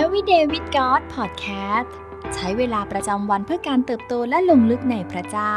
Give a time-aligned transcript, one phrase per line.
[0.00, 1.90] Everyday with God Podcast
[2.34, 5.56] ใช้เวลาประจำวันเพื่อการเติบโตและลงลึกในพระเจ้า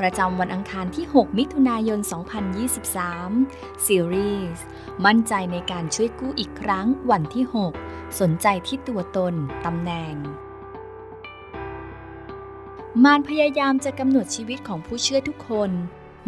[0.00, 2.00] ประจำวันอังคารที่ 6 มิถุนายน
[3.12, 4.64] 2023 ซีรีส์
[5.04, 7.44] มั่นใจในการช่วยกู้อีกครั้งวันที่
[7.82, 10.14] 6 สนใจที่ตัวตนตำแหน่ง
[13.04, 15.70] มารพยายามจะกำหนดชีวิตของผู้เชื่อทุกคน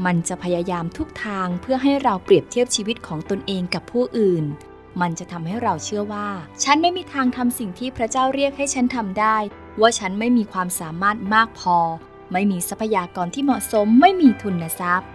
[0.05, 4.47] มันจะพยายามทุกทางเพื่อให้เราเปรียบเทียบชีวิตของตนเองกับผู้อื่น
[5.01, 6.29] มันจะทำให้เราเชื่อว่า
[6.65, 9.37] ฉันไม่มีทางทำสิ่งที่พระเจ้าเรียกให้ฉันทำได้
[9.81, 11.79] ว่าฉันไม่มีความสามารถมากพอ
[12.33, 15.09] ไม่มีทรัพยากรที่เหมาะสม ไม่มีทุนทรัพย์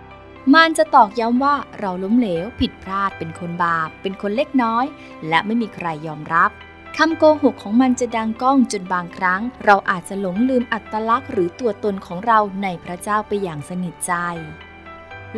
[0.56, 4.86] มันจะตอกย้ำว่าเราล้มเหลว ผิดพลาด เป็นคนบาป เป็นคนเล็กน้อย
[5.28, 6.52] และไม่มีใครยอมรับ
[6.98, 14.14] คำโกหกของมันจะดังก้องจนบางครั้ง เราอาจจะหลงลืมอัตลักษณ์หรือตัวตนของเราในพระเจ้าไปอย่างสนิทใจ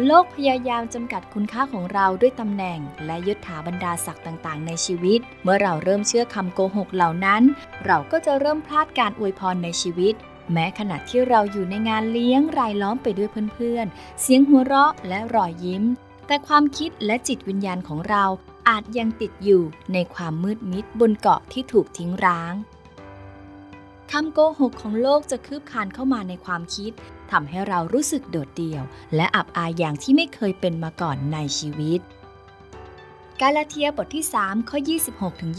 [0.06, 7.44] โลกพยายามจำกัดคุณค่าของเราด้วยตำแหน่ง และยศถาบรรดาศักดิ์ต่างๆ ในชีวิต เมื่อเราเริ่มเชื่อคำโกหกเหล่านั้น
[7.86, 10.14] เราก็จะเริ่มพลาดการอวยพรในชีวิต
[10.54, 15.84] แม้ขณะที่เราอยู่ในงานเลี้ยงรายล้อมไปด้วยเพื่อนๆ เสียงหัวเราะและรอยยิ้ม
[16.28, 18.26] แต่ความคิดและจิตวิญญาณของเรา
[18.70, 22.53] อาจยังติดอยู่ในความมืดมิดบนเกาะที่ถูกทิ้งร้าง
[24.12, 26.92] คำโกหกของโลกจะคืบคานเข้ามาในความคิด
[27.32, 28.84] ทำให้เรารู้สึกโดดเดี่ยว
[29.16, 32.00] และอับอายอย่างที่ไม่เคยเป็นมาก่อนในชีวิต
[33.42, 35.52] กาลาเทียบทที่ 3 ข้อ 26ถึง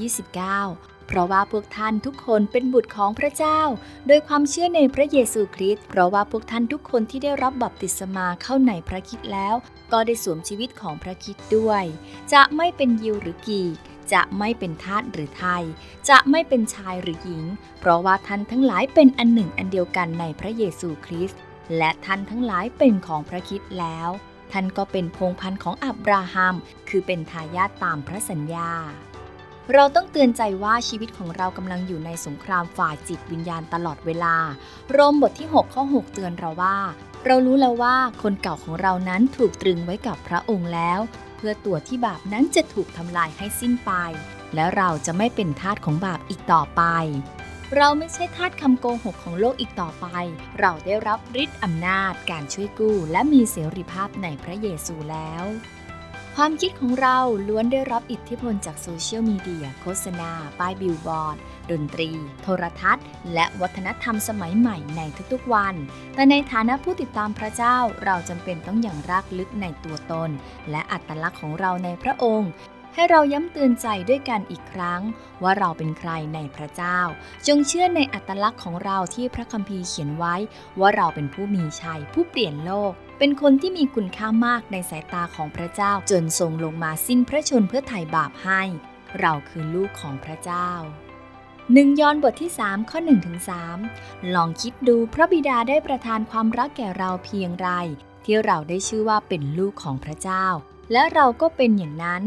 [0.51, 3.61] 29 เพราะว่าพวกท่านทุกคนเป็นบุตรของพระเจ้า
[4.07, 9.55] โดยความเชื่อในพระเยซูคริสต์เพราะว่าพวกท่านทุกคนที่ได้รับบัพติศมาเข้าในพระคิดแล้ว
[9.93, 11.85] ก็ได้สวมชีวิตของพระคิดด้วย
[12.33, 13.77] จะไม่เป็นยิวหรือกีก
[14.13, 15.63] จะไม่เป็นทาสหรือไทย
[16.09, 17.45] จะไม่เป็นชายหรือหญิง
[17.81, 21.41] เพราะว่าท่านทั้งหลายเป็นอันหนึ่งอันเดียวกันในพระเยซูคริสต์
[21.79, 24.09] และท่านทั้งหลายเป็นของพระคิดแล้ว
[24.53, 26.55] ท่านก็เป็นพงพันธ์ของอับราฮัม
[26.89, 28.71] คือเป็นทายาทตามพระสัญญา
[29.75, 34.37] เราต้องเตือนใจว่าชีวิตของเรากำลังอยู่ในสงครามฝ่ายจิตวิญญาณตลอดเวลา
[34.93, 36.77] โรมบทที่ 6 ข้อ 6 เตือนเราว่า
[37.27, 41.01] เรารู้แล้วว่าคนเก่าของเรานั้นถูกตรึงไว้กับพระองค์แล้ว
[41.43, 43.93] เพื่อตัวที่บาปนั้นจะถูกทำลายให้สิ้นไป
[44.55, 46.83] และเราจะไม่เป็นทาสของบาปอีกต่อไป
[47.77, 50.07] เราไม่ใช่ทาสคำโกหกของโลกอีกต่อไป
[50.59, 55.45] เราได้รับฤทธิ์อำนาจการช่วยกู้ และมีเสรีภาพในพระเยซูแล้ว
[56.37, 57.19] ความคิดของเรา
[57.49, 61.39] ล้วนได้รับอิทธิพลจากโซเชียลมีเดีย โฆษณา ป้ายบิลบอร์ด
[61.71, 62.11] ดนตรี
[62.43, 63.05] โทรทัศน์
[63.35, 65.01] และวัฒนธรรมสมัยใหม่ใน
[65.33, 65.75] ทุกๆวัน
[66.15, 70.31] แต่ในฐานะผู้ติดตามพระเจ้าเราจำเป็นต้องอย่างรากลึกในตัวตน
[70.71, 72.51] และอัตลักษณ์ของเราในพระองค์
[72.95, 75.01] ให้เราย้ำเตือนใจด้วยกันอีกครั้ง
[75.43, 76.99] ว่าเราเป็นใครในพระเจ้า
[77.47, 80.35] จงเชื่อในอัตลักษณ์ของเราที่พระคัมภีร์เขียนไว้
[80.81, 88.63] ว่าเราเป็นผู้มีชัยผู้เปลี่ยนโลก เป็นคนที่มีคุณค่ามากในสายตาของพระเจ้า จนทรงลงมาสิ้นพระชนเพื่อไถ่บาปให้
[89.21, 90.71] เราคือลูกของพระเจ้า
[91.73, 93.39] หนึ่งยอห์นบทที่ 3 ข้อ1ถึง
[93.87, 97.69] 3ลองคิดดูพระบิดาได้ประทานความรักแก่เราเพียงไร
[98.25, 100.47] ที่เราได้ชื่อว่าเป็นลูกของพระเจ้า
[100.93, 102.23] และเราก็เป็นอย่างนั้น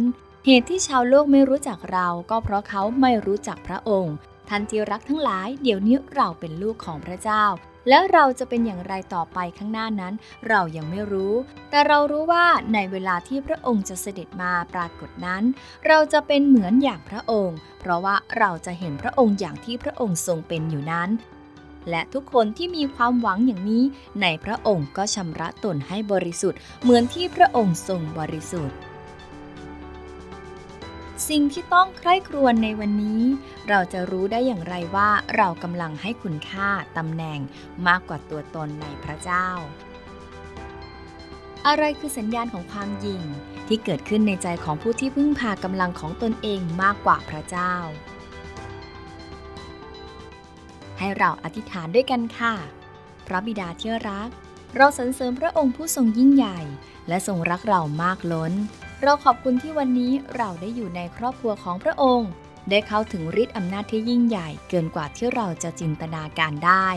[0.45, 4.15] เหตุที่ชาวโลกไม่รู้จักเราก็เพราะเขาไม่รู้จักพระองค์
[4.49, 7.45] ท่านที่รักทั้งหลาย เดี๋ยวนี้เราเป็นลูกของพระเจ้า
[7.89, 10.13] และเราจะเป็นอย่างไรต่อไปข้างหน้านั้น
[10.47, 11.33] เรายังไม่รู้
[11.69, 15.43] แต่เรารู้ว่าในเวลาที่พระองค์จะเสด็จมาปรากฏนั้น
[15.87, 21.09] เราจะเป็นเหมือนอย่างพระองค์ เพราะว่าเราจะเห็นพระองค์อย่างที่พระองค์ทรงเป็นอยู่นั้น
[21.89, 23.83] และทุกคนที่มีความหวังอย่างนี้
[24.21, 28.77] ในพระองค์ก็ชำระตนให้บริสุทธิ์ เหมือนที่พระองค์ทรงบริสุทธิ์
[31.29, 33.23] สิ่งที่ต้องใคร่ครวญในวันนี้
[33.69, 37.39] เราจะรู้ได้อย่างไรว่าเรากำลังให้คุณค่าตำแหน่ง
[37.87, 39.47] มากกว่าตัวตนในพระเจ้า
[41.67, 43.21] อะไรคือสัญญาณของความยิ่ง
[43.67, 47.73] ที่เกิดขึ้นในใจของผู้ที่พึ่งพากำลังของตนเองมากกว่าพระเจ้า
[50.97, 52.53] ให้เราอธิษฐานด้วยกันค่ะ
[53.27, 54.29] พระบิดาที่รัก
[54.75, 56.59] เราสรรเสริญพระองค์ผู้ทรงยิ่งใหญ่
[57.07, 58.53] และทรงรักเรามากล้น
[59.05, 62.29] เราขอบคุณที่วันนี้เราได้อยู่ในครอบครัวของพระองค์
[62.69, 66.87] ได้เข้าถึงฤทธิ์อำนาจที่ยิ่งใหญ่เกินกว่าที่เราจะจินตนาการได้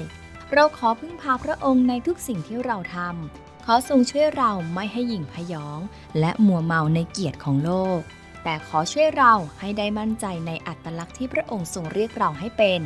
[0.53, 5.81] เราขอพึ่งพาพระองค์ในทุกสิ่งที่เราทำขอทรงช่วยเราไม่ให้หยิ่งพยอง
[6.21, 8.01] และมัวเมาในเกียรติของโลก
[8.45, 12.81] แต่ขอช่วยเราให้ได้มั่นใจในอัตลักษณ์ที่พระองค์ทรงเรียกเราให้เป็น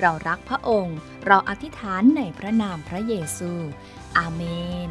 [0.00, 3.50] เรารักพระองค์ เราอธิษฐานในพระนามพระเยซู
[4.18, 4.42] อาเม
[4.88, 4.90] น